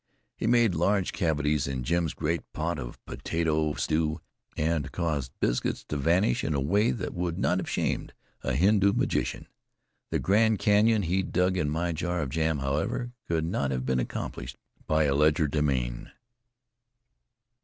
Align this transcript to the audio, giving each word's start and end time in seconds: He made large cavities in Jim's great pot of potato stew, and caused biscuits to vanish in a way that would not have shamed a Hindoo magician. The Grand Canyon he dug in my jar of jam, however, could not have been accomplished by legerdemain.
He 0.35 0.47
made 0.47 0.73
large 0.73 1.13
cavities 1.13 1.67
in 1.67 1.83
Jim's 1.83 2.15
great 2.15 2.41
pot 2.53 2.79
of 2.79 2.97
potato 3.05 3.75
stew, 3.75 4.19
and 4.57 4.91
caused 4.91 5.31
biscuits 5.39 5.83
to 5.89 5.95
vanish 5.95 6.43
in 6.43 6.55
a 6.55 6.59
way 6.59 6.89
that 6.89 7.13
would 7.13 7.37
not 7.37 7.59
have 7.59 7.69
shamed 7.69 8.15
a 8.41 8.53
Hindoo 8.53 8.93
magician. 8.93 9.45
The 10.09 10.17
Grand 10.17 10.57
Canyon 10.57 11.03
he 11.03 11.21
dug 11.21 11.55
in 11.55 11.69
my 11.69 11.91
jar 11.91 12.21
of 12.23 12.29
jam, 12.31 12.57
however, 12.57 13.11
could 13.27 13.45
not 13.45 13.69
have 13.69 13.85
been 13.85 13.99
accomplished 13.99 14.57
by 14.87 15.05
legerdemain. 15.07 16.09